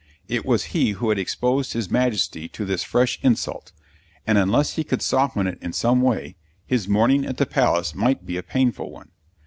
[0.27, 3.71] It was he who had exposed his Majesty to this fresh insult;
[4.25, 8.25] and, unless he could soften it in some way, his morning at the Palace might
[8.25, 9.11] be a painful one.